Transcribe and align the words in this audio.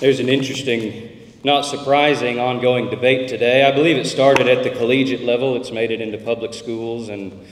There's 0.00 0.18
an 0.18 0.30
interesting, 0.30 1.10
not 1.44 1.66
surprising, 1.66 2.38
ongoing 2.38 2.88
debate 2.88 3.28
today. 3.28 3.64
I 3.64 3.70
believe 3.70 3.98
it 3.98 4.06
started 4.06 4.48
at 4.48 4.64
the 4.64 4.70
collegiate 4.70 5.20
level, 5.20 5.56
it's 5.56 5.70
made 5.70 5.90
it 5.90 6.00
into 6.00 6.16
public 6.16 6.54
schools 6.54 7.10
and 7.10 7.46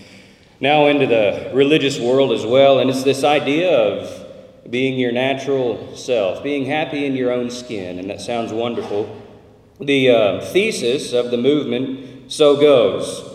now 0.58 0.86
into 0.86 1.06
the 1.06 1.50
religious 1.52 1.98
world 1.98 2.32
as 2.32 2.46
well. 2.46 2.78
And 2.78 2.88
it's 2.88 3.02
this 3.02 3.22
idea 3.22 3.70
of 3.70 4.70
being 4.70 4.98
your 4.98 5.12
natural 5.12 5.94
self, 5.94 6.42
being 6.42 6.64
happy 6.64 7.04
in 7.04 7.16
your 7.16 7.32
own 7.32 7.50
skin, 7.50 7.98
and 7.98 8.08
that 8.08 8.22
sounds 8.22 8.50
wonderful. 8.50 9.14
The 9.78 10.08
uh, 10.08 10.40
thesis 10.46 11.12
of 11.12 11.30
the 11.30 11.36
movement 11.36 12.32
so 12.32 12.56
goes 12.56 13.27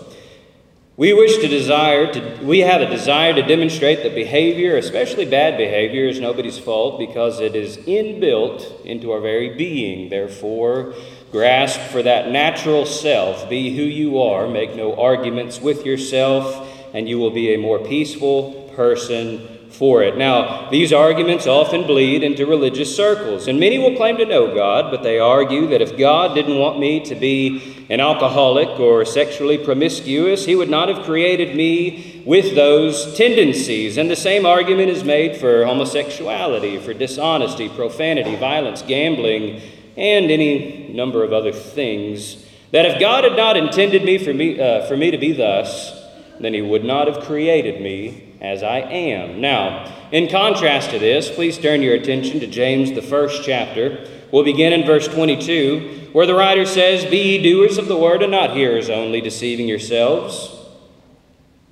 we 0.96 1.12
wish 1.12 1.38
to 1.38 1.48
desire 1.48 2.12
to 2.14 2.44
we 2.44 2.60
have 2.60 2.82
a 2.82 2.89
desire 2.89 3.34
to 3.34 3.42
demonstrate 3.42 4.04
that 4.04 4.14
behavior, 4.14 4.78
especially 4.78 5.25
bad 5.25 5.57
behavior, 5.57 6.05
is 6.05 6.20
nobody's 6.20 6.60
fault 6.60 7.00
because 7.00 7.39
it 7.39 7.55
is 7.55 7.78
inbuilt 7.78 8.86
into 8.86 9.11
our 9.11 9.20
very 9.20 9.56
being. 9.56 10.10
Therefore, 10.10 10.93
grasp 11.32 11.79
for 11.79 12.04
that 12.04 12.29
natural 12.29 12.86
self, 12.86 13.50
be 13.50 13.75
who 13.75 13.84
you 13.84 14.21
are, 14.21 14.48
make 14.48 14.75
no 14.75 14.96
arguments 14.96 15.60
with 15.60 15.84
yourself, 15.84 16.70
and 16.93 17.10
you 17.10 17.18
will 17.18 17.32
be 17.32 17.56
a 17.56 17.57
more 17.57 17.79
peaceful 17.79 18.71
person 18.75 19.53
for 19.73 20.04
it. 20.04 20.18
Now, 20.18 20.69
these 20.69 20.93
arguments 20.93 21.47
often 21.47 21.87
bleed 21.87 22.23
into 22.23 22.45
religious 22.45 22.95
circles, 22.95 23.47
and 23.47 23.59
many 23.59 23.79
will 23.79 23.95
claim 23.95 24.18
to 24.18 24.25
know 24.25 24.54
God, 24.54 24.91
but 24.91 25.01
they 25.01 25.19
argue 25.19 25.68
that 25.68 25.81
if 25.81 25.97
God 25.97 26.36
didn't 26.36 26.59
want 26.59 26.79
me 26.79 27.00
to 27.05 27.15
be 27.15 27.86
an 27.89 28.00
alcoholic 28.00 28.79
or 28.79 29.04
sexually 29.04 29.57
promiscuous, 29.57 30.45
He 30.45 30.55
would 30.55 30.69
not 30.69 30.89
have 30.89 31.05
created 31.05 31.55
me 31.55 32.23
with 32.25 32.55
those 32.55 33.17
tendencies. 33.17 33.97
And 33.97 34.09
the 34.09 34.16
same 34.16 34.45
argument 34.45 34.89
is 34.89 35.03
made 35.03 35.38
for 35.38 35.66
homosexuality, 35.66 36.78
for 36.80 36.94
dishonesty, 36.94 37.67
profanity, 37.67 38.36
violence, 38.36 38.83
gambling, 38.83 39.61
and 39.97 40.31
any 40.31 40.94
number 40.94 41.23
of 41.23 41.33
other 41.33 41.52
things. 41.52 42.45
That 42.72 42.86
if 42.86 43.00
God 43.00 43.23
had 43.23 43.36
not 43.36 43.58
intended 43.58 44.03
me 44.03 44.17
for 44.17 44.33
me, 44.33 44.59
uh, 44.59 44.86
for 44.88 44.95
me 44.95 45.11
to 45.11 45.17
be 45.17 45.33
thus, 45.33 46.03
then 46.39 46.53
He 46.53 46.62
would 46.62 46.84
not 46.84 47.08
have 47.08 47.26
created 47.26 47.81
me 47.81 48.36
as 48.42 48.62
I 48.62 48.80
am. 48.80 49.39
Now, 49.42 49.92
in 50.12 50.30
contrast 50.30 50.92
to 50.92 51.00
this, 51.00 51.31
please 51.31 51.58
turn 51.58 51.81
your 51.81 51.95
attention 51.95 52.39
to 52.42 52.48
James, 52.48 52.92
the 52.92 53.02
first 53.02 53.44
chapter. 53.44 54.08
We'll 54.31 54.44
begin 54.44 54.73
in 54.73 54.86
verse 54.86 55.08
22, 55.08 56.09
where 56.11 56.26
the 56.26 56.36
writer 56.36 56.66
says, 56.66 57.06
Be 57.06 57.38
ye 57.38 57.44
doers 57.44 57.78
of 57.78 57.88
the 57.88 57.98
word 57.98 58.22
and 58.22 58.31
not 58.31 58.56
hearers 58.56 58.89
only, 58.89 59.22
deceiving 59.22 59.67
yourselves. 59.67 60.59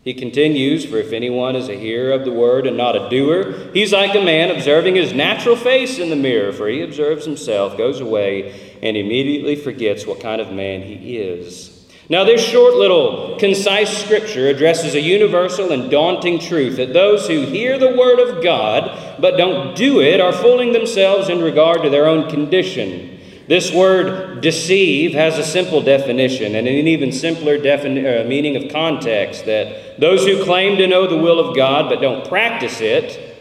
He 0.04 0.14
continues, 0.16 0.86
For 0.86 0.98
if 0.98 1.12
anyone 1.12 1.56
is 1.56 1.70
a 1.70 1.78
hearer 1.78 2.14
of 2.14 2.26
the 2.26 2.32
word 2.32 2.66
and 2.66 2.76
not 2.76 2.96
a 2.96 3.10
doer, 3.10 3.70
he's 3.74 3.94
like 3.94 4.16
a 4.16 4.24
man 4.24 4.50
observing 4.50 4.96
his 4.96 5.14
natural 5.14 5.56
face 5.56 6.00
in 6.00 6.10
the 6.10 6.16
mirror, 6.16 6.52
for 6.52 6.68
he 6.68 6.82
observes 6.82 7.26
himself, 7.26 7.78
goes 7.78 8.00
away, 8.00 8.80
and 8.82 8.98
immediately 8.98 9.56
forgets 9.56 10.08
what 10.08 10.20
kind 10.20 10.42
of 10.42 10.52
man 10.52 10.82
he 10.82 11.18
is. 11.18 11.71
Now, 12.12 12.26
this 12.26 12.46
short 12.46 12.74
little 12.74 13.38
concise 13.40 14.04
scripture 14.04 14.50
addresses 14.50 14.96
a 14.96 15.00
universal 15.00 15.72
and 15.72 15.90
daunting 15.90 16.40
truth 16.40 16.76
that 16.76 16.92
those 16.92 17.26
who 17.26 17.46
hear 17.46 17.80
the 17.80 17.96
word 17.96 18.20
of 18.20 18.44
God 18.44 19.16
but 19.22 19.38
don't 19.38 19.78
do 19.78 20.02
it 20.02 20.20
are 20.20 20.34
fooling 20.34 20.74
themselves 20.74 21.30
in 21.30 21.42
regard 21.42 21.84
to 21.84 21.90
their 21.90 22.08
own 22.08 22.30
condition. 22.30 23.18
This 23.48 23.74
word 23.74 24.42
deceive 24.42 25.14
has 25.14 25.38
a 25.38 25.44
simple 25.46 25.82
definition 25.82 26.54
and 26.54 26.68
an 26.68 26.74
even 26.86 27.14
simpler 27.14 27.58
defini- 27.58 28.26
uh, 28.26 28.28
meaning 28.28 28.62
of 28.62 28.74
context 28.74 29.46
that 29.46 29.98
those 29.98 30.26
who 30.26 30.44
claim 30.44 30.80
to 30.80 30.88
know 30.88 31.08
the 31.08 31.16
will 31.16 31.40
of 31.40 31.56
God 31.56 31.88
but 31.88 32.02
don't 32.02 32.28
practice 32.28 32.82
it, 32.82 33.40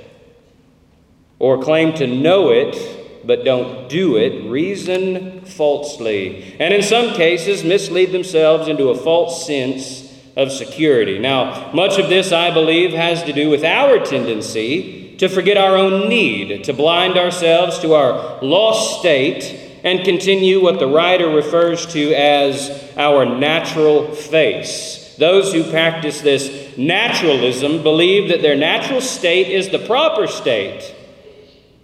or 1.40 1.60
claim 1.60 1.92
to 1.94 2.06
know 2.06 2.50
it 2.50 2.99
but 3.24 3.44
don't 3.44 3.88
do 3.88 4.16
it, 4.16 4.48
reason 4.50 5.40
falsely, 5.42 6.56
and 6.58 6.72
in 6.72 6.82
some 6.82 7.14
cases 7.14 7.64
mislead 7.64 8.12
themselves 8.12 8.68
into 8.68 8.88
a 8.88 8.96
false 8.96 9.46
sense 9.46 10.12
of 10.36 10.52
security. 10.52 11.18
Now, 11.18 11.70
much 11.72 11.98
of 11.98 12.08
this, 12.08 12.32
I 12.32 12.50
believe, 12.50 12.92
has 12.92 13.22
to 13.24 13.32
do 13.32 13.50
with 13.50 13.64
our 13.64 13.98
tendency 14.04 15.16
to 15.18 15.28
forget 15.28 15.58
our 15.58 15.76
own 15.76 16.08
need, 16.08 16.64
to 16.64 16.72
blind 16.72 17.18
ourselves 17.18 17.78
to 17.80 17.94
our 17.94 18.38
lost 18.42 19.00
state, 19.00 19.68
and 19.84 20.04
continue 20.04 20.62
what 20.62 20.78
the 20.78 20.86
writer 20.86 21.28
refers 21.28 21.86
to 21.86 22.14
as 22.14 22.90
our 22.96 23.26
natural 23.26 24.14
face. 24.14 25.14
Those 25.18 25.52
who 25.52 25.70
practice 25.70 26.22
this 26.22 26.76
naturalism 26.78 27.82
believe 27.82 28.30
that 28.30 28.40
their 28.40 28.56
natural 28.56 29.02
state 29.02 29.48
is 29.48 29.68
the 29.68 29.78
proper 29.78 30.26
state, 30.26 30.94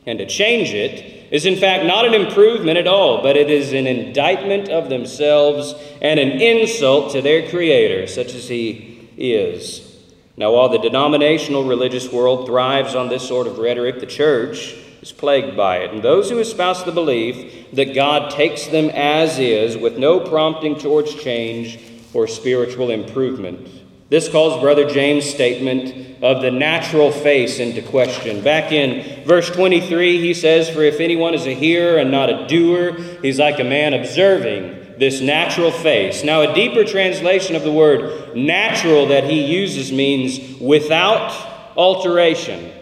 and 0.07 0.19
to 0.19 0.27
change 0.27 0.71
it 0.71 1.33
is 1.33 1.45
in 1.45 1.57
fact 1.57 1.85
not 1.85 2.07
an 2.07 2.15
improvement 2.15 2.79
at 2.79 2.87
all, 2.87 3.23
but 3.23 3.37
it 3.37 3.51
is 3.51 3.73
an 3.73 3.87
indictment 3.87 4.69
of 4.69 4.89
themselves 4.89 5.75
and 6.01 6.21
an 6.21 6.41
insult 6.41 7.13
to 7.13 7.21
their 7.21 7.51
Creator, 7.51 8.07
such 8.07 8.35
as 8.35 8.49
He 8.49 9.09
is. 9.19 9.83
Now, 10.37 10.53
while 10.53 10.69
the 10.69 10.79
denominational 10.79 11.65
religious 11.65 12.13
world 12.13 12.47
thrives 12.47 12.95
on 12.95 13.09
this 13.09 13.27
sort 13.27 13.47
of 13.47 13.59
rhetoric, 13.59 14.01
the 14.01 14.07
church 14.07 14.77
is 15.01 15.11
plagued 15.11 15.57
by 15.57 15.79
it. 15.79 15.93
And 15.93 16.03
those 16.03 16.31
who 16.31 16.39
espouse 16.39 16.85
the 16.85 16.93
belief 16.93 17.71
that 17.73 17.95
God 17.95 18.31
takes 18.31 18.67
them 18.67 18.91
as 18.91 19.39
is, 19.39 19.77
with 19.77 19.99
no 19.99 20.21
prompting 20.21 20.79
towards 20.79 21.15
change 21.15 21.79
or 22.13 22.27
spiritual 22.27 22.91
improvement. 22.91 23.67
This 24.09 24.29
calls 24.29 24.61
Brother 24.61 24.89
James' 24.89 25.29
statement 25.29 26.23
of 26.23 26.41
the 26.41 26.53
natural 26.53 27.11
face 27.11 27.59
into 27.59 27.83
question. 27.83 28.41
Back 28.43 28.71
in 28.71 29.25
verse 29.25 29.51
23, 29.51 30.21
he 30.21 30.33
says, 30.33 30.71
For 30.71 30.83
if 30.83 31.01
anyone 31.01 31.35
is 31.35 31.47
a 31.47 31.55
hearer 31.55 31.99
and 31.99 32.13
not 32.13 32.31
a 32.31 32.47
doer, 32.47 32.93
he's 33.21 33.41
like 33.41 33.59
a 33.59 33.65
man 33.65 33.95
observing 33.95 34.95
this 34.99 35.21
natural 35.21 35.73
face. 35.73 36.23
Now, 36.23 36.43
a 36.43 36.55
deeper 36.55 36.85
translation 36.85 37.57
of 37.57 37.65
the 37.65 37.73
word 37.73 38.37
natural 38.37 39.07
that 39.07 39.25
he 39.25 39.45
uses 39.45 39.91
means 39.91 40.61
without 40.61 41.33
alteration. 41.77 42.73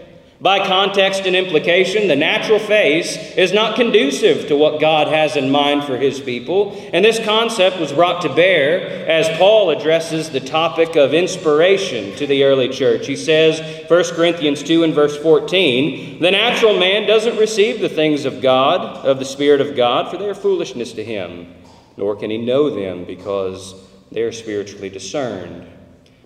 By 0.44 0.66
context 0.66 1.22
and 1.24 1.34
implication, 1.34 2.06
the 2.06 2.16
natural 2.16 2.58
face 2.58 3.16
is 3.34 3.54
not 3.54 3.76
conducive 3.76 4.46
to 4.48 4.56
what 4.56 4.78
God 4.78 5.08
has 5.08 5.36
in 5.36 5.50
mind 5.50 5.84
for 5.84 5.96
his 5.96 6.20
people. 6.20 6.78
And 6.92 7.02
this 7.02 7.18
concept 7.24 7.80
was 7.80 7.94
brought 7.94 8.20
to 8.20 8.28
bear 8.28 9.08
as 9.08 9.38
Paul 9.38 9.70
addresses 9.70 10.28
the 10.28 10.40
topic 10.40 10.96
of 10.96 11.14
inspiration 11.14 12.14
to 12.16 12.26
the 12.26 12.44
early 12.44 12.68
church. 12.68 13.06
He 13.06 13.16
says, 13.16 13.58
1 13.88 14.04
Corinthians 14.14 14.62
2 14.62 14.82
and 14.82 14.92
verse 14.92 15.16
14, 15.16 16.20
the 16.20 16.30
natural 16.30 16.78
man 16.78 17.06
doesn't 17.06 17.38
receive 17.38 17.80
the 17.80 17.88
things 17.88 18.26
of 18.26 18.42
God, 18.42 18.98
of 19.06 19.18
the 19.18 19.24
Spirit 19.24 19.62
of 19.62 19.74
God, 19.74 20.10
for 20.10 20.18
they 20.18 20.28
are 20.28 20.34
foolishness 20.34 20.92
to 20.92 21.02
him, 21.02 21.54
nor 21.96 22.16
can 22.16 22.28
he 22.28 22.36
know 22.36 22.68
them 22.68 23.06
because 23.06 23.74
they 24.12 24.20
are 24.20 24.30
spiritually 24.30 24.90
discerned. 24.90 25.66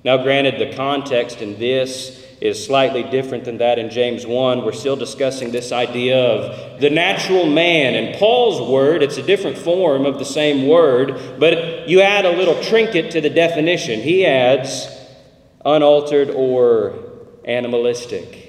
Now, 0.02 0.16
granted, 0.24 0.58
the 0.58 0.76
context 0.76 1.40
in 1.40 1.56
this 1.60 2.24
is 2.40 2.64
slightly 2.64 3.02
different 3.02 3.44
than 3.44 3.58
that 3.58 3.78
in 3.78 3.90
James 3.90 4.26
1. 4.26 4.64
We're 4.64 4.72
still 4.72 4.96
discussing 4.96 5.50
this 5.50 5.72
idea 5.72 6.16
of 6.16 6.80
the 6.80 6.90
natural 6.90 7.46
man. 7.46 7.94
In 7.94 8.18
Paul's 8.18 8.70
word, 8.70 9.02
it's 9.02 9.16
a 9.16 9.22
different 9.22 9.58
form 9.58 10.06
of 10.06 10.18
the 10.18 10.24
same 10.24 10.68
word, 10.68 11.38
but 11.38 11.88
you 11.88 12.00
add 12.00 12.24
a 12.24 12.36
little 12.36 12.60
trinket 12.62 13.10
to 13.12 13.20
the 13.20 13.30
definition. 13.30 14.00
He 14.00 14.24
adds 14.24 14.86
unaltered 15.64 16.30
or 16.30 16.98
animalistic. 17.44 18.44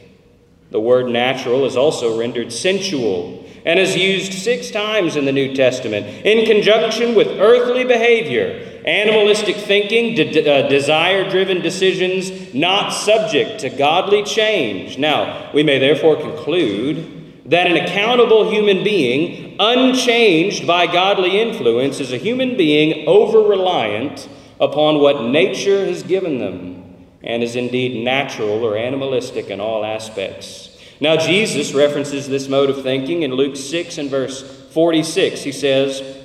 The 0.72 0.79
word 0.79 1.07
natural 1.07 1.66
is 1.66 1.75
also 1.75 2.19
rendered 2.19 2.53
sensual 2.53 3.44
and 3.66 3.79
is 3.79 3.95
used 3.95 4.33
six 4.33 4.69
times 4.69 5.16
in 5.16 5.25
the 5.25 5.31
New 5.31 5.55
Testament 5.55 6.05
in 6.25 6.45
conjunction 6.45 7.16
with 7.16 7.28
earthly 7.28 7.83
behavior 7.83 8.69
animalistic 8.89 9.55
thinking, 9.55 10.16
de- 10.16 10.50
uh, 10.50 10.67
desire 10.67 11.29
driven 11.29 11.61
decisions 11.61 12.53
not 12.53 12.89
subject 12.89 13.59
to 13.61 13.69
godly 13.69 14.23
change. 14.23 14.97
Now, 14.97 15.51
we 15.53 15.63
may 15.63 15.77
therefore 15.77 16.16
conclude 16.16 17.45
that 17.45 17.67
an 17.67 17.78
accountable 17.78 18.49
human 18.49 18.83
being, 18.83 19.55
unchanged 19.59 20.67
by 20.67 20.87
godly 20.87 21.40
influence, 21.40 21.99
is 21.99 22.11
a 22.11 22.17
human 22.17 22.58
being 22.58 23.08
over 23.08 23.40
reliant 23.40 24.28
upon 24.59 24.99
what 24.99 25.23
nature 25.23 25.85
has 25.85 26.03
given 26.03 26.40
them 26.40 26.79
and 27.23 27.43
is 27.43 27.55
indeed 27.55 28.03
natural 28.03 28.64
or 28.64 28.78
animalistic 28.78 29.49
in 29.49 29.59
all 29.59 29.85
aspects. 29.85 30.78
Now, 31.02 31.17
Jesus 31.17 31.73
references 31.73 32.28
this 32.28 32.47
mode 32.47 32.69
of 32.69 32.84
thinking 32.84 33.23
in 33.23 33.34
Luke 33.34 33.55
6 33.55 33.97
and 33.97 34.09
verse 34.09 34.41
46. 34.73 35.43
He 35.43 35.52
says, 35.52 36.18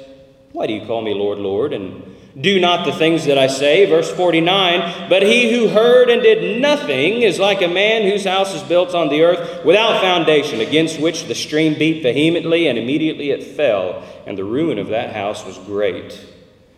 Why 0.54 0.68
do 0.68 0.72
you 0.72 0.86
call 0.86 1.02
me 1.02 1.14
Lord, 1.14 1.38
Lord, 1.40 1.72
and 1.72 2.14
do 2.40 2.60
not 2.60 2.86
the 2.86 2.92
things 2.92 3.24
that 3.24 3.36
I 3.36 3.48
say. 3.48 3.86
Verse 3.86 4.08
49 4.12 5.08
But 5.08 5.24
he 5.24 5.52
who 5.52 5.66
heard 5.66 6.08
and 6.08 6.22
did 6.22 6.60
nothing 6.60 7.22
is 7.22 7.40
like 7.40 7.60
a 7.60 7.66
man 7.66 8.08
whose 8.08 8.24
house 8.24 8.54
is 8.54 8.62
built 8.62 8.94
on 8.94 9.08
the 9.08 9.22
earth 9.22 9.64
without 9.64 10.00
foundation, 10.00 10.60
against 10.60 11.00
which 11.00 11.24
the 11.24 11.34
stream 11.34 11.76
beat 11.76 12.04
vehemently, 12.04 12.68
and 12.68 12.78
immediately 12.78 13.30
it 13.30 13.42
fell, 13.42 14.04
and 14.26 14.38
the 14.38 14.44
ruin 14.44 14.78
of 14.78 14.86
that 14.90 15.12
house 15.12 15.44
was 15.44 15.58
great. 15.58 16.24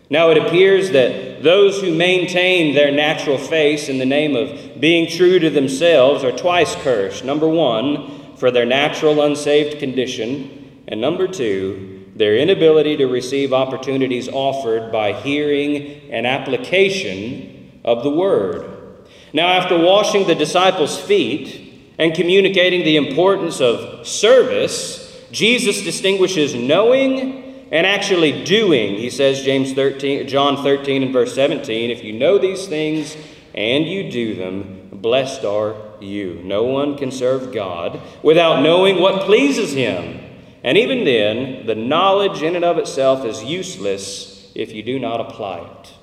Now 0.09 0.31
it 0.31 0.39
appears 0.39 0.89
that 0.89 1.43
those 1.43 1.79
who 1.79 1.93
maintain 1.93 2.73
their 2.73 2.91
natural 2.91 3.37
face 3.37 3.89
in 3.89 3.99
the 3.99 4.05
name 4.07 4.35
of 4.35 4.81
being 4.81 5.07
true 5.07 5.37
to 5.37 5.51
themselves 5.51 6.23
are 6.23 6.35
twice 6.35 6.73
cursed. 6.77 7.23
Number 7.23 7.47
one, 7.47 8.35
for 8.37 8.49
their 8.49 8.65
natural 8.65 9.21
unsaved 9.21 9.77
condition, 9.77 10.81
And 10.87 10.99
number 10.99 11.27
two, 11.27 11.96
their 12.17 12.35
inability 12.35 12.97
to 12.97 13.05
receive 13.05 13.53
opportunities 13.53 14.27
offered 14.27 14.91
by 14.91 15.13
hearing 15.13 16.09
and 16.11 16.25
application 16.25 17.79
of 17.85 18.03
the 18.03 18.09
Word. 18.09 19.05
Now, 19.33 19.47
after 19.47 19.77
washing 19.77 20.25
the 20.25 20.35
disciples' 20.35 20.99
feet 20.99 21.93
and 21.97 22.15
communicating 22.15 22.83
the 22.83 22.97
importance 22.97 23.61
of 23.61 24.07
service, 24.07 25.25
Jesus 25.31 25.83
distinguishes 25.83 26.55
knowing 26.55 27.67
and 27.71 27.85
actually 27.85 28.43
doing. 28.43 28.95
He 28.95 29.09
says, 29.09 29.43
James 29.43 29.73
13, 29.73 30.27
John 30.27 30.63
13 30.63 31.03
and 31.03 31.13
verse 31.13 31.35
17, 31.35 31.91
if 31.91 32.03
you 32.03 32.13
know 32.13 32.37
these 32.37 32.67
things 32.67 33.15
and 33.53 33.85
you 33.85 34.09
do 34.09 34.35
them, 34.35 34.89
blessed 34.91 35.43
are 35.43 35.75
you. 35.99 36.41
No 36.43 36.63
one 36.63 36.97
can 36.97 37.11
serve 37.11 37.53
God 37.53 37.99
without 38.23 38.61
knowing 38.61 38.99
what 38.99 39.25
pleases 39.25 39.73
him. 39.73 40.26
And 40.67 40.77
even 40.77 41.05
then, 41.05 41.65
the 41.65 41.75
knowledge 41.75 42.43
in 42.43 42.57
and 42.57 42.65
of 42.65 42.77
itself 42.77 43.23
is 43.23 43.41
useless 43.41 44.51
if 44.53 44.73
you 44.73 44.83
do 44.83 44.99
not 44.99 45.21
apply 45.21 45.59
it. 45.59 45.93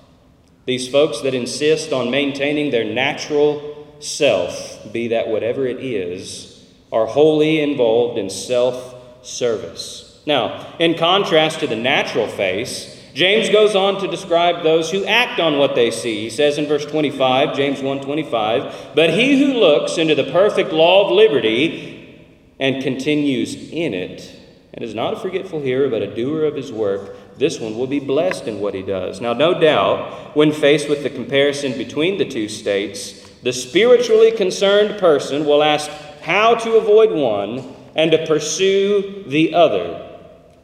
These 0.65 0.89
folks 0.89 1.21
that 1.21 1.35
insist 1.35 1.93
on 1.93 2.11
maintaining 2.11 2.71
their 2.71 2.83
natural 2.83 3.95
self, 4.01 4.91
be 4.91 5.09
that 5.09 5.29
whatever 5.29 5.67
it 5.67 5.85
is, 5.85 6.65
are 6.91 7.05
wholly 7.05 7.61
involved 7.61 8.19
in 8.19 8.31
self 8.31 8.95
service. 9.21 10.23
Now, 10.25 10.75
in 10.79 10.95
contrast 10.95 11.61
to 11.61 11.67
the 11.67 11.77
natural 11.77 12.27
face, 12.27 12.99
James 13.13 13.51
goes 13.51 13.77
on 13.77 14.01
to 14.01 14.09
describe 14.09 14.63
those 14.63 14.91
who 14.91 15.05
act 15.05 15.41
on 15.41 15.59
what 15.59 15.75
they 15.75 15.91
see. 15.91 16.23
He 16.23 16.31
says 16.31 16.57
in 16.57 16.65
verse 16.65 16.87
25, 16.87 17.55
James 17.55 17.83
1:25, 17.83 18.93
"But 18.95 19.11
he 19.11 19.39
who 19.39 19.61
looks 19.61 19.99
into 19.99 20.15
the 20.15 20.25
perfect 20.25 20.73
law 20.73 21.05
of 21.05 21.11
liberty 21.11 22.17
and 22.59 22.83
continues 22.83 23.71
in 23.71 23.93
it, 23.93 24.41
and 24.75 24.85
is 24.85 24.95
not 24.95 25.15
a 25.15 25.17
forgetful 25.17 25.61
hearer 25.61 25.89
but 25.89 26.03
a 26.03 26.15
doer 26.15 26.45
of 26.45 26.57
his 26.57 26.73
work, 26.73 27.17
this 27.39 27.59
one 27.59 27.79
will 27.79 27.87
be 27.87 28.01
blessed 28.01 28.47
in 28.47 28.61
what 28.61 28.75
he 28.75 28.83
does." 28.83 29.21
Now, 29.21 29.33
no 29.33 29.59
doubt, 29.59 30.37
when 30.37 30.53
faced 30.53 30.89
with 30.89 31.03
the 31.03 31.11
comparison 31.11 31.73
between 31.79 32.19
the 32.19 32.25
two 32.25 32.49
states, 32.49 33.31
the 33.43 33.53
spiritually 33.53 34.31
concerned 34.31 34.99
person 34.99 35.47
will 35.47 35.63
ask 35.63 35.91
how 36.23 36.55
to 36.55 36.77
avoid 36.77 37.13
one 37.13 37.63
and 37.95 38.11
to 38.11 38.27
pursue 38.27 39.25
the 39.27 39.55
other. 39.55 40.01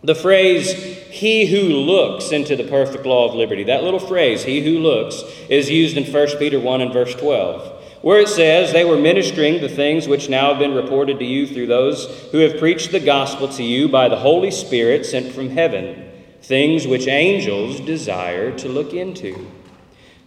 The 0.03 0.15
phrase, 0.15 0.73
he 1.11 1.45
who 1.45 1.61
looks 1.61 2.33
into 2.33 2.57
the 2.57 2.65
perfect 2.65 3.05
law 3.05 3.29
of 3.29 3.35
liberty, 3.35 3.65
that 3.65 3.85
little 3.85 4.01
phrase, 4.01 4.45
he 4.45 4.61
who 4.61 4.79
looks, 4.79 5.23
is 5.49 5.71
used 5.71 5.97
in 5.99 6.05
1 6.05 6.39
Peter 6.39 6.59
1 6.59 6.81
and 6.81 6.93
verse 6.93 7.15
12, 7.15 7.71
where 8.03 8.21
it 8.21 8.29
says, 8.29 8.73
They 8.73 8.85
were 8.85 8.97
ministering 8.97 9.61
the 9.61 9.69
things 9.69 10.09
which 10.09 10.29
now 10.29 10.51
have 10.51 10.59
been 10.59 10.75
reported 10.75 11.19
to 11.19 11.25
you 11.25 11.47
through 11.47 11.67
those 11.67 12.07
who 12.33 12.39
have 12.39 12.59
preached 12.59 12.93
the 12.93 13.01
gospel 13.01 13.49
to 13.49 13.63
you 13.63 13.89
by 13.89 14.09
the 14.09 14.17
Holy 14.17 14.51
Spirit 14.51 15.05
sent 15.05 15.33
from 15.33 15.51
heaven, 15.51 16.11
things 16.43 16.87
which 16.87 17.07
angels 17.07 17.81
desire 17.81 18.57
to 18.59 18.69
look 18.69 18.95
into. 18.95 19.51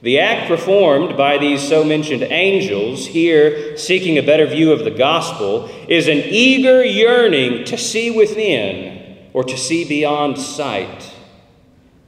The 0.02 0.20
act 0.20 0.50
performed 0.50 1.16
by 1.16 1.38
these 1.38 1.66
so 1.66 1.84
mentioned 1.84 2.24
angels, 2.24 3.08
here 3.08 3.78
seeking 3.78 4.18
a 4.18 4.24
better 4.24 4.46
view 4.46 4.74
of 4.74 4.84
the 4.84 4.92
gospel, 4.92 5.70
is 5.88 6.10
an 6.10 6.18
eager 6.18 6.84
yearning 6.84 7.64
to 7.66 7.78
see 7.78 8.12
within 8.12 9.18
or 9.32 9.46
to 9.46 9.58
see 9.58 9.88
beyond 9.88 10.38
sight. 10.38 11.14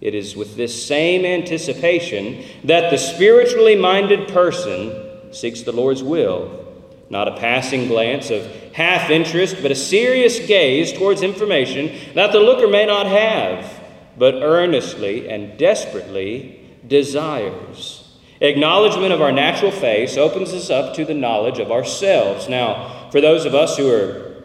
It 0.01 0.13
is 0.13 0.35
with 0.35 0.57
this 0.57 0.85
same 0.85 1.25
anticipation 1.25 2.44
that 2.65 2.91
the 2.91 2.97
spiritually 2.97 3.77
minded 3.77 4.27
person 4.27 5.05
seeks 5.36 5.62
the 5.62 5.72
Lord's 5.72 6.04
will, 6.04 6.66
not 7.10 7.28
a 7.28 7.38
passing 7.38 7.88
glance 7.88 8.30
of 8.30 8.46
half 8.74 9.10
interest, 9.10 9.58
but 9.62 9.72
a 9.72 9.76
serious 9.76 10.40
gaze 10.48 10.92
towards 10.94 11.22
information 11.22 12.14
that 12.16 12.32
the 12.32 12.40
looker 12.40 12.68
may 12.68 12.86
not 12.86 13.06
have, 13.06 13.84
but 14.18 14.36
earnestly 14.36 15.30
and 15.30 15.58
desperately 15.58 16.60
desires. 16.88 18.02
Acknowledgement 18.42 19.14
of 19.14 19.22
our 19.22 19.32
natural 19.32 19.72
face 19.72 20.18
opens 20.18 20.54
us 20.54 20.70
up 20.70 20.96
to 20.96 21.06
the 21.06 21.14
knowledge 21.14 21.60
of 21.60 21.72
ourselves. 21.72 22.50
Now, 22.50 23.10
for 23.12 23.22
those 23.22 23.46
of 23.46 23.56
us 23.56 23.78
who 23.78 23.92
are 23.92 24.44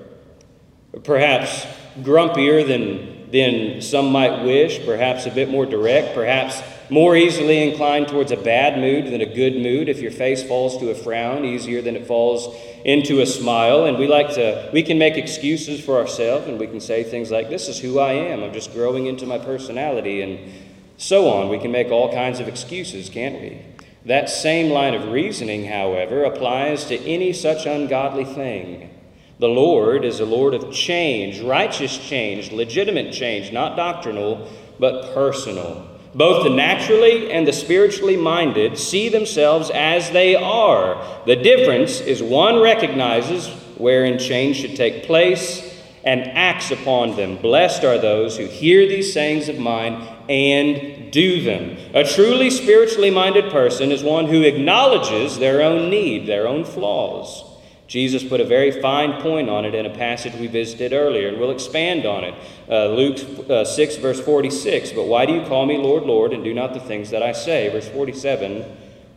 perhaps 1.02 1.66
grumpier 1.98 2.66
than, 2.66 3.30
than 3.30 3.80
some 3.80 4.12
might 4.12 4.44
wish, 4.44 4.84
perhaps 4.84 5.26
a 5.26 5.30
bit 5.30 5.48
more 5.48 5.66
direct, 5.66 6.14
perhaps 6.14 6.62
more 6.90 7.16
easily 7.16 7.68
inclined 7.68 8.08
towards 8.08 8.32
a 8.32 8.36
bad 8.36 8.78
mood 8.78 9.06
than 9.06 9.20
a 9.20 9.34
good 9.34 9.56
mood, 9.56 9.88
if 9.88 10.00
your 10.00 10.10
face 10.10 10.42
falls 10.42 10.78
to 10.78 10.90
a 10.90 10.94
frown 10.94 11.44
easier 11.44 11.80
than 11.80 11.96
it 11.96 12.06
falls 12.06 12.54
into 12.84 13.20
a 13.20 13.26
smile, 13.26 13.84
and 13.84 13.98
we 13.98 14.08
like 14.08 14.34
to, 14.34 14.68
we 14.72 14.82
can 14.82 14.98
make 14.98 15.16
excuses 15.16 15.84
for 15.84 15.98
ourselves 15.98 16.48
and 16.48 16.58
we 16.58 16.66
can 16.66 16.80
say 16.80 17.04
things 17.04 17.30
like, 17.30 17.48
This 17.48 17.68
is 17.68 17.78
who 17.78 17.98
I 17.98 18.12
am, 18.14 18.42
I'm 18.42 18.52
just 18.52 18.72
growing 18.72 19.06
into 19.06 19.26
my 19.26 19.38
personality, 19.38 20.22
and 20.22 20.52
so 20.96 21.28
on. 21.28 21.48
We 21.48 21.58
can 21.58 21.70
make 21.70 21.90
all 21.90 22.12
kinds 22.12 22.40
of 22.40 22.48
excuses, 22.48 23.08
can't 23.08 23.40
we? 23.40 23.62
That 24.06 24.30
same 24.30 24.70
line 24.70 24.94
of 24.94 25.12
reasoning, 25.12 25.66
however, 25.66 26.24
applies 26.24 26.86
to 26.86 26.98
any 26.98 27.32
such 27.32 27.66
ungodly 27.66 28.24
thing. 28.24 28.90
The 29.38 29.48
Lord 29.48 30.04
is 30.04 30.20
a 30.20 30.26
Lord 30.26 30.54
of 30.54 30.72
change, 30.72 31.40
righteous 31.40 31.96
change, 31.96 32.52
legitimate 32.52 33.12
change, 33.12 33.52
not 33.52 33.76
doctrinal, 33.76 34.50
but 34.78 35.14
personal. 35.14 35.89
Both 36.14 36.42
the 36.42 36.50
naturally 36.50 37.30
and 37.30 37.46
the 37.46 37.52
spiritually 37.52 38.16
minded 38.16 38.76
see 38.76 39.08
themselves 39.08 39.70
as 39.70 40.10
they 40.10 40.34
are. 40.34 41.22
The 41.26 41.36
difference 41.36 42.00
is 42.00 42.22
one 42.22 42.60
recognizes 42.60 43.48
wherein 43.76 44.18
change 44.18 44.56
should 44.56 44.76
take 44.76 45.04
place 45.04 45.66
and 46.02 46.22
acts 46.22 46.70
upon 46.70 47.14
them. 47.16 47.36
Blessed 47.36 47.84
are 47.84 47.98
those 47.98 48.36
who 48.36 48.46
hear 48.46 48.88
these 48.88 49.12
sayings 49.12 49.48
of 49.48 49.58
mine 49.58 50.06
and 50.28 51.12
do 51.12 51.42
them. 51.42 51.76
A 51.94 52.04
truly 52.04 52.50
spiritually 52.50 53.10
minded 53.10 53.50
person 53.50 53.92
is 53.92 54.02
one 54.02 54.26
who 54.26 54.42
acknowledges 54.42 55.38
their 55.38 55.62
own 55.62 55.90
need, 55.90 56.26
their 56.26 56.48
own 56.48 56.64
flaws. 56.64 57.44
Jesus 57.90 58.22
put 58.22 58.40
a 58.40 58.44
very 58.44 58.70
fine 58.80 59.20
point 59.20 59.50
on 59.50 59.64
it 59.64 59.74
in 59.74 59.84
a 59.84 59.90
passage 59.90 60.32
we 60.34 60.46
visited 60.46 60.92
earlier, 60.92 61.26
and 61.26 61.40
we'll 61.40 61.50
expand 61.50 62.06
on 62.06 62.22
it. 62.22 62.34
Uh, 62.68 62.86
Luke 62.86 63.50
uh, 63.50 63.64
6, 63.64 63.96
verse 63.96 64.20
46. 64.20 64.92
But 64.92 65.08
why 65.08 65.26
do 65.26 65.34
you 65.34 65.44
call 65.46 65.66
me 65.66 65.76
Lord, 65.76 66.04
Lord, 66.04 66.32
and 66.32 66.44
do 66.44 66.54
not 66.54 66.72
the 66.72 66.78
things 66.78 67.10
that 67.10 67.20
I 67.20 67.32
say? 67.32 67.68
Verse 67.68 67.88
47. 67.88 68.64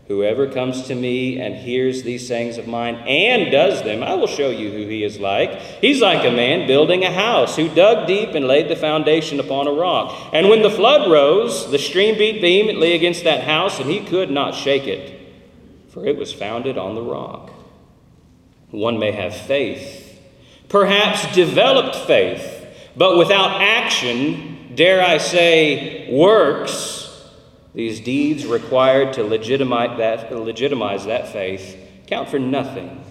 Whoever 0.08 0.50
comes 0.50 0.88
to 0.88 0.96
me 0.96 1.40
and 1.40 1.54
hears 1.54 2.02
these 2.02 2.28
sayings 2.28 2.58
of 2.58 2.68
mine 2.68 2.96
and 3.08 3.52
does 3.52 3.84
them, 3.84 4.02
I 4.02 4.16
will 4.16 4.26
show 4.26 4.50
you 4.50 4.72
who 4.72 4.88
he 4.88 5.04
is 5.04 5.20
like. 5.20 5.52
He's 5.80 6.02
like 6.02 6.26
a 6.26 6.36
man 6.36 6.66
building 6.66 7.04
a 7.04 7.12
house 7.12 7.56
who 7.56 7.70
dug 7.70 8.08
deep 8.08 8.30
and 8.30 8.48
laid 8.48 8.70
the 8.70 8.76
foundation 8.76 9.40
upon 9.40 9.68
a 9.68 9.72
rock. 9.72 10.32
And 10.34 10.50
when 10.50 10.64
the 10.64 10.72
flood 10.72 11.12
rose, 11.12 11.70
the 11.70 11.78
stream 11.78 12.18
beat 12.18 12.42
vehemently 12.42 12.94
against 12.94 13.24
that 13.26 13.44
house, 13.44 13.80
and 13.80 13.88
he 13.88 14.04
could 14.04 14.32
not 14.32 14.56
shake 14.56 14.88
it, 14.88 15.32
for 15.90 16.08
it 16.08 16.18
was 16.18 16.34
founded 16.34 16.80
on 16.80 16.96
the 16.96 17.04
rock. 17.04 17.53
One 18.74 18.98
may 18.98 19.12
have 19.12 19.36
faith, 19.36 20.20
perhaps 20.68 21.36
developed 21.36 21.96
faith, 22.08 22.66
but 22.98 23.20
without 23.20 23.62
action, 23.62 24.74
dare 24.74 25.04
I 25.04 25.20
say, 25.20 26.12
works 26.12 27.30
these 27.76 28.00
deeds 28.00 28.48
required 28.48 29.14
to 29.14 29.24
legitimize 29.24 30.00
that, 30.00 30.36
legitimize 30.36 31.06
that 31.06 31.32
faith 31.32 31.78
count 32.08 32.30
for 32.30 32.40
nothing. 32.40 33.04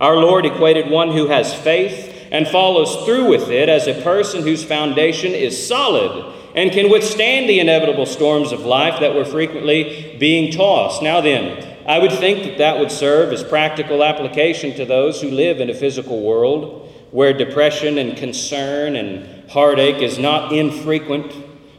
Our 0.00 0.16
Lord 0.16 0.44
equated 0.44 0.90
one 0.90 1.12
who 1.12 1.28
has 1.28 1.54
faith 1.54 2.26
and 2.32 2.48
follows 2.48 3.04
through 3.04 3.30
with 3.30 3.50
it 3.50 3.68
as 3.68 3.86
a 3.86 4.02
person 4.02 4.42
whose 4.42 4.64
foundation 4.64 5.30
is 5.30 5.68
solid 5.68 6.34
and 6.56 6.72
can 6.72 6.90
withstand 6.90 7.48
the 7.48 7.60
inevitable 7.60 8.06
storms 8.06 8.50
of 8.50 8.66
life 8.66 8.98
that 8.98 9.14
were 9.14 9.24
frequently 9.24 10.16
being 10.18 10.50
tossed. 10.52 11.00
Now 11.00 11.20
then, 11.20 11.73
I 11.86 11.98
would 11.98 12.12
think 12.12 12.44
that 12.44 12.58
that 12.58 12.78
would 12.78 12.90
serve 12.90 13.32
as 13.32 13.42
practical 13.42 14.02
application 14.02 14.74
to 14.76 14.84
those 14.84 15.20
who 15.20 15.30
live 15.30 15.60
in 15.60 15.70
a 15.70 15.74
physical 15.74 16.22
world 16.22 16.90
where 17.10 17.32
depression 17.32 17.98
and 17.98 18.16
concern 18.16 18.96
and 18.96 19.50
heartache 19.50 20.02
is 20.02 20.18
not 20.18 20.52
infrequent 20.52 21.32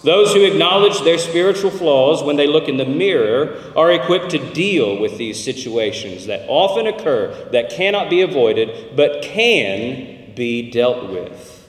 those 0.06 0.36
who 0.36 0.44
acknowledge 0.46 1.02
their 1.02 1.18
spiritual 1.18 1.72
flaws 1.72 2.22
when 2.22 2.36
they 2.36 2.46
look 2.46 2.70
in 2.70 2.78
the 2.78 2.86
mirror 2.86 3.60
are 3.76 3.92
equipped 3.92 4.30
to 4.32 4.54
deal 4.54 5.00
with 5.00 5.18
these 5.18 5.44
situations 5.44 6.28
that 6.28 6.48
often 6.48 6.86
occur, 6.86 7.50
that 7.52 7.72
cannot 7.72 8.12
be 8.12 8.22
avoided, 8.22 8.96
but 8.96 9.24
can 9.24 10.36
be 10.36 10.70
dealt 10.70 11.10
with. 11.10 11.68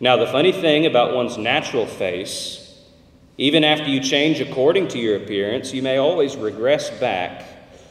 Now, 0.00 0.16
the 0.16 0.26
funny 0.26 0.50
thing 0.50 0.86
about 0.86 1.14
one's 1.14 1.38
natural 1.38 1.86
face, 1.86 2.61
even 3.38 3.64
after 3.64 3.88
you 3.88 4.00
change 4.00 4.40
according 4.40 4.88
to 4.88 4.98
your 4.98 5.16
appearance, 5.16 5.72
you 5.72 5.82
may 5.82 5.96
always 5.96 6.36
regress 6.36 6.90
back 6.98 7.44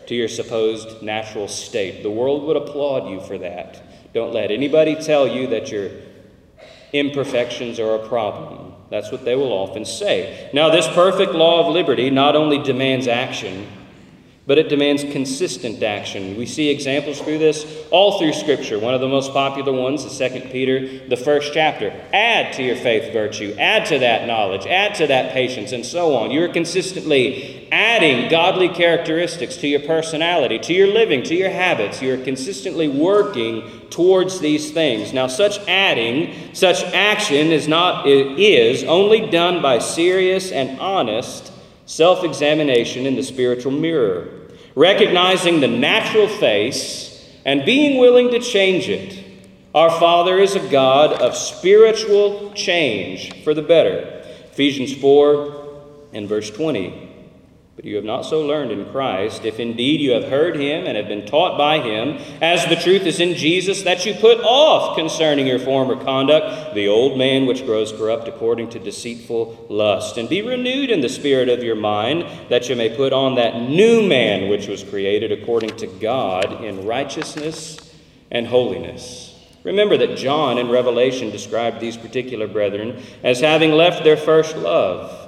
to 0.08 0.16
your 0.16 0.28
supposed 0.28 1.02
natural 1.02 1.48
state. 1.48 2.04
The 2.04 2.12
world 2.12 2.44
would 2.44 2.58
applaud 2.58 3.10
you 3.10 3.22
for 3.22 3.38
that. 3.40 3.82
Don't 4.14 4.34
let 4.34 4.52
anybody 4.52 4.96
tell 4.96 5.28
you 5.28 5.48
that 5.48 5.72
your 5.72 5.90
imperfections 6.94 7.80
are 7.80 7.96
a 7.96 8.08
problem. 8.08 8.74
That's 8.90 9.12
what 9.12 9.24
they 9.24 9.36
will 9.36 9.54
often 9.54 9.86
say. 9.86 10.50
Now, 10.54 10.70
this 10.70 10.88
perfect 10.90 11.32
law 11.32 11.66
of 11.66 11.74
liberty 11.74 12.10
not 12.10 12.36
only 12.36 12.58
demands 12.62 13.08
action, 13.08 13.68
but 14.52 14.58
it 14.58 14.68
demands 14.68 15.06
consistent 15.06 15.82
action. 15.82 16.36
We 16.36 16.46
see 16.46 16.68
examples 16.68 17.22
through 17.22 17.38
this 17.38 17.66
all 17.90 18.20
through 18.20 18.34
Scripture. 18.34 18.80
One 18.80 18.94
of 18.94 19.00
the 19.00 19.08
most 19.08 19.32
popular 19.32 19.72
ones 19.72 20.04
is 20.04 20.18
2 20.18 20.50
Peter, 20.52 21.08
the 21.08 21.16
first 21.16 21.54
chapter. 21.54 21.90
Add 22.12 22.52
to 22.56 22.62
your 22.62 22.76
faith 22.76 23.14
virtue, 23.14 23.56
add 23.58 23.86
to 23.86 24.00
that 24.00 24.28
knowledge, 24.28 24.68
add 24.68 24.96
to 24.96 25.08
that 25.08 25.32
patience, 25.32 25.72
and 25.72 25.86
so 25.86 26.16
on. 26.18 26.32
You're 26.32 26.52
consistently 26.52 27.70
adding 27.72 28.30
godly 28.30 28.68
characteristics 28.68 29.56
to 29.56 29.70
your 29.70 29.80
personality, 29.84 30.60
to 30.60 30.74
your 30.74 30.88
living, 30.88 31.24
to 31.24 31.34
your 31.34 31.50
habits. 31.50 32.02
You're 32.02 32.22
consistently 32.22 32.90
working 32.90 33.88
towards 33.90 34.42
these 34.42 34.72
things. 34.72 35.14
Now, 35.14 35.28
such 35.28 35.60
adding, 35.70 36.54
such 36.54 36.84
action 36.94 37.54
is 37.54 37.70
not 37.70 38.06
is 38.06 38.84
only 38.84 39.30
done 39.30 39.62
by 39.62 39.80
serious 39.80 40.52
and 40.52 40.78
honest 40.82 41.54
self 41.86 42.26
examination 42.26 43.06
in 43.06 43.16
the 43.16 43.24
spiritual 43.24 43.72
mirror 43.72 44.41
recognizing 44.76 45.60
the 45.60 45.68
natural 45.68 46.28
face 46.28 47.30
and 47.46 47.66
being 47.66 48.00
willing 48.00 48.32
to 48.32 48.40
change 48.40 48.88
it. 48.90 49.24
Our 49.74 49.90
Father 50.00 50.38
is 50.40 50.56
a 50.56 50.70
God 50.70 51.14
of 51.14 51.36
spiritual 51.36 52.52
change 52.54 53.44
for 53.44 53.54
the 53.54 53.62
better. 53.62 54.24
Ephesians 54.52 54.94
4 54.96 55.82
and 56.14 56.28
verse 56.28 56.50
20. 56.50 57.11
But 57.78 57.86
you 57.86 57.96
have 57.96 58.06
not 58.06 58.26
so 58.26 58.46
learned 58.46 58.72
in 58.72 58.92
Christ, 58.92 59.46
if 59.46 59.58
indeed 59.58 60.02
you 60.02 60.12
have 60.12 60.26
heard 60.26 60.58
him 60.58 60.86
and 60.86 60.98
have 60.98 61.08
been 61.08 61.26
taught 61.26 61.58
by 61.58 61.80
him, 61.80 62.18
as 62.42 62.66
the 62.66 62.76
truth 62.76 63.04
is 63.04 63.22
in 63.22 63.34
Jesus, 63.36 63.84
that 63.84 64.06
you 64.06 64.14
put 64.14 64.40
off 64.42 64.98
concerning 64.98 65.48
your 65.48 65.58
former 65.58 65.96
conduct 65.96 66.76
the 66.76 66.90
old 66.90 67.18
man 67.18 67.46
which 67.46 67.66
grows 67.66 67.94
corrupt 67.94 68.28
according 68.28 68.70
to 68.72 68.80
deceitful 68.80 69.68
lust, 69.70 70.18
and 70.18 70.28
be 70.28 70.42
renewed 70.42 70.92
in 70.92 71.00
the 71.00 71.08
spirit 71.08 71.48
of 71.48 71.64
your 71.64 71.78
mind, 71.78 72.26
that 72.50 72.68
you 72.68 72.76
may 72.76 72.94
put 72.94 73.14
on 73.14 73.36
that 73.36 73.62
new 73.62 74.06
man 74.06 74.50
which 74.50 74.68
was 74.68 74.84
created 74.84 75.32
according 75.32 75.76
to 75.78 75.88
God 75.88 76.64
in 76.66 76.86
righteousness 76.86 77.80
and 78.30 78.48
holiness. 78.48 79.30
Remember 79.64 79.96
that 79.98 80.18
John 80.18 80.58
in 80.58 80.70
Revelation 80.70 81.30
described 81.30 81.80
these 81.80 81.96
particular 81.96 82.48
brethren 82.48 83.02
as 83.24 83.40
having 83.40 83.72
left 83.72 84.04
their 84.04 84.18
first 84.18 84.58
love. 84.58 85.21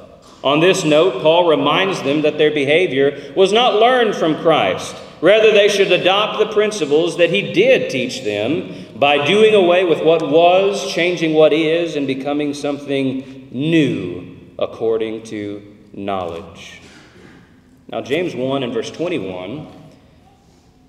On 0.43 0.59
this 0.59 0.83
note, 0.83 1.21
Paul 1.21 1.47
reminds 1.47 2.01
them 2.01 2.23
that 2.23 2.37
their 2.37 2.51
behavior 2.51 3.33
was 3.35 3.53
not 3.53 3.75
learned 3.75 4.15
from 4.15 4.35
Christ. 4.41 4.95
Rather, 5.21 5.51
they 5.51 5.69
should 5.69 5.91
adopt 5.91 6.39
the 6.39 6.53
principles 6.53 7.17
that 7.17 7.29
he 7.29 7.53
did 7.53 7.89
teach 7.89 8.23
them 8.23 8.99
by 8.99 9.25
doing 9.25 9.55
away 9.55 9.85
with 9.85 10.03
what 10.03 10.29
was, 10.29 10.91
changing 10.93 11.33
what 11.33 11.53
is, 11.53 11.95
and 11.95 12.05
becoming 12.05 12.53
something 12.53 13.47
new 13.51 14.37
according 14.59 15.23
to 15.23 15.77
knowledge. 15.93 16.81
Now, 17.87 18.01
James 18.01 18.35
1 18.35 18.63
and 18.63 18.73
verse 18.73 18.91
21 18.91 19.82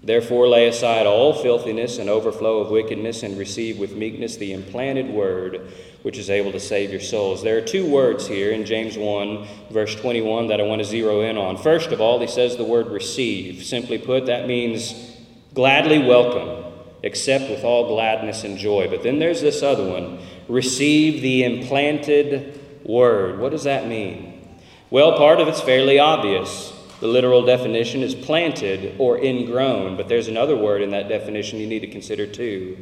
Therefore, 0.04 0.46
lay 0.48 0.68
aside 0.68 1.06
all 1.06 1.32
filthiness 1.32 1.96
and 1.96 2.10
overflow 2.10 2.58
of 2.58 2.70
wickedness, 2.70 3.22
and 3.22 3.38
receive 3.38 3.78
with 3.78 3.96
meekness 3.96 4.36
the 4.36 4.52
implanted 4.52 5.08
word, 5.08 5.72
which 6.02 6.18
is 6.18 6.28
able 6.28 6.52
to 6.52 6.60
save 6.60 6.90
your 6.90 7.00
souls. 7.00 7.42
There 7.42 7.56
are 7.56 7.62
two 7.62 7.90
words 7.90 8.26
here 8.26 8.52
in 8.52 8.66
James 8.66 8.98
1, 8.98 9.46
verse 9.70 9.94
21, 9.94 10.48
that 10.48 10.60
I 10.60 10.64
want 10.64 10.80
to 10.80 10.84
zero 10.84 11.22
in 11.22 11.38
on. 11.38 11.56
First 11.56 11.90
of 11.90 12.02
all, 12.02 12.20
he 12.20 12.26
says 12.26 12.58
the 12.58 12.64
word 12.64 12.88
receive. 12.88 13.64
Simply 13.64 13.96
put, 13.96 14.26
that 14.26 14.46
means 14.46 15.16
gladly 15.54 16.00
welcome, 16.00 16.70
accept 17.02 17.48
with 17.48 17.64
all 17.64 17.88
gladness 17.88 18.44
and 18.44 18.58
joy. 18.58 18.88
But 18.90 19.02
then 19.02 19.18
there's 19.18 19.40
this 19.40 19.62
other 19.62 19.88
one 19.88 20.18
receive 20.48 21.22
the 21.22 21.44
implanted 21.44 22.60
word. 22.84 23.38
What 23.38 23.52
does 23.52 23.64
that 23.64 23.88
mean? 23.88 24.58
Well, 24.90 25.16
part 25.16 25.40
of 25.40 25.48
it's 25.48 25.62
fairly 25.62 25.98
obvious. 25.98 26.73
The 27.00 27.08
literal 27.08 27.44
definition 27.44 28.02
is 28.02 28.14
planted 28.14 28.94
or 28.98 29.18
ingrown, 29.18 29.96
but 29.96 30.08
there's 30.08 30.28
another 30.28 30.56
word 30.56 30.82
in 30.82 30.90
that 30.90 31.08
definition 31.08 31.58
you 31.58 31.66
need 31.66 31.80
to 31.80 31.90
consider 31.90 32.26
too 32.26 32.76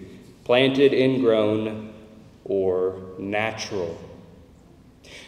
planted, 0.44 0.92
ingrown, 0.92 1.92
or 2.44 3.00
natural. 3.18 3.96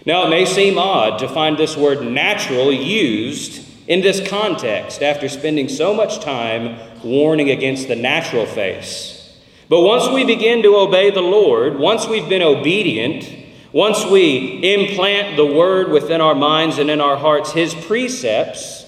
Now, 0.04 0.26
it 0.26 0.30
may 0.30 0.44
seem 0.44 0.78
odd 0.78 1.18
to 1.20 1.28
find 1.28 1.56
this 1.56 1.76
word 1.76 2.02
natural 2.02 2.72
used 2.72 3.64
in 3.86 4.00
this 4.00 4.26
context 4.28 5.02
after 5.02 5.28
spending 5.28 5.68
so 5.68 5.94
much 5.94 6.20
time 6.20 6.78
warning 7.02 7.50
against 7.50 7.88
the 7.88 7.96
natural 7.96 8.46
face. 8.46 9.38
But 9.68 9.80
once 9.80 10.08
we 10.08 10.24
begin 10.24 10.62
to 10.62 10.76
obey 10.76 11.10
the 11.10 11.22
Lord, 11.22 11.78
once 11.78 12.06
we've 12.06 12.28
been 12.28 12.42
obedient, 12.42 13.43
once 13.74 14.06
we 14.06 14.60
implant 14.72 15.36
the 15.36 15.44
word 15.44 15.90
within 15.90 16.20
our 16.20 16.36
minds 16.36 16.78
and 16.78 16.88
in 16.88 17.00
our 17.00 17.16
hearts, 17.16 17.50
his 17.50 17.74
precepts, 17.74 18.86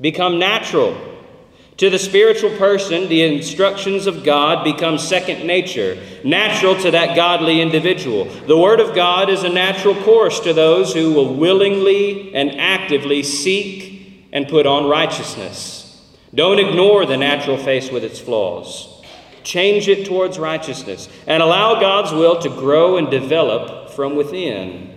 become 0.00 0.36
natural. 0.36 1.00
To 1.76 1.90
the 1.90 1.98
spiritual 2.00 2.50
person, 2.58 3.08
the 3.08 3.22
instructions 3.22 4.08
of 4.08 4.24
God 4.24 4.64
become 4.64 4.98
second 4.98 5.46
nature, 5.46 6.02
natural 6.24 6.74
to 6.80 6.90
that 6.90 7.14
godly 7.14 7.60
individual. 7.60 8.24
The 8.24 8.58
Word 8.58 8.80
of 8.80 8.96
God 8.96 9.30
is 9.30 9.44
a 9.44 9.48
natural 9.48 9.94
course 10.02 10.40
to 10.40 10.52
those 10.52 10.92
who 10.92 11.12
will 11.12 11.36
willingly 11.36 12.34
and 12.34 12.58
actively 12.58 13.22
seek 13.22 14.28
and 14.32 14.48
put 14.48 14.66
on 14.66 14.88
righteousness. 14.88 16.02
Don't 16.34 16.58
ignore 16.58 17.06
the 17.06 17.16
natural 17.16 17.58
face 17.58 17.92
with 17.92 18.02
its 18.02 18.18
flaws. 18.18 18.88
Change 19.44 19.86
it 19.86 20.04
towards 20.04 20.36
righteousness 20.36 21.08
and 21.28 21.44
allow 21.44 21.78
God's 21.78 22.10
will 22.10 22.40
to 22.40 22.48
grow 22.48 22.96
and 22.96 23.08
develop 23.08 23.85
from 23.96 24.14
within. 24.14 24.92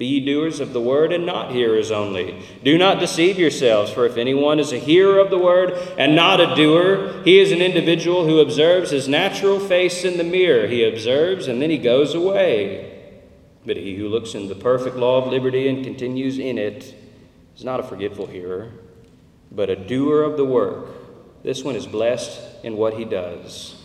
Be 0.00 0.06
ye 0.06 0.24
doers 0.24 0.60
of 0.60 0.72
the 0.72 0.80
word 0.80 1.12
and 1.12 1.26
not 1.26 1.52
hearers 1.52 1.90
only. 1.90 2.42
Do 2.64 2.78
not 2.78 3.00
deceive 3.00 3.38
yourselves, 3.38 3.92
for 3.92 4.06
if 4.06 4.16
anyone 4.16 4.58
is 4.58 4.72
a 4.72 4.78
hearer 4.78 5.18
of 5.18 5.28
the 5.28 5.38
word 5.38 5.72
and 5.98 6.16
not 6.16 6.40
a 6.40 6.54
doer, 6.54 7.20
he 7.22 7.38
is 7.38 7.52
an 7.52 7.60
individual 7.60 8.24
who 8.24 8.40
observes 8.40 8.92
his 8.92 9.08
natural 9.08 9.60
face 9.60 10.02
in 10.02 10.16
the 10.16 10.24
mirror. 10.24 10.66
He 10.68 10.84
observes 10.84 11.48
and 11.48 11.60
then 11.60 11.68
he 11.68 11.76
goes 11.76 12.14
away. 12.14 12.98
But 13.66 13.76
he 13.76 13.94
who 13.96 14.08
looks 14.08 14.34
in 14.34 14.48
the 14.48 14.54
perfect 14.54 14.96
law 14.96 15.22
of 15.22 15.30
liberty 15.30 15.68
and 15.68 15.84
continues 15.84 16.38
in 16.38 16.56
it 16.56 16.94
is 17.54 17.62
not 17.62 17.80
a 17.80 17.82
forgetful 17.82 18.28
hearer, 18.28 18.72
but 19.52 19.68
a 19.68 19.76
doer 19.76 20.22
of 20.22 20.38
the 20.38 20.46
work. 20.46 20.86
This 21.42 21.62
one 21.62 21.76
is 21.76 21.86
blessed 21.86 22.64
in 22.64 22.78
what 22.78 22.94
he 22.94 23.04
does. 23.04 23.76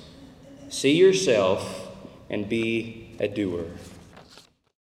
See 0.69 0.95
yourself 0.95 1.89
and 2.29 2.47
be 2.47 3.17
a 3.19 3.27
doer. 3.27 3.65